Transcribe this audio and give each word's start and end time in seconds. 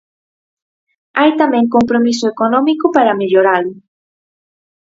Hai 1.19 1.31
tamén 1.41 1.65
compromiso 1.75 2.25
económico 2.33 2.85
para 2.95 3.17
melloralo. 3.21 3.71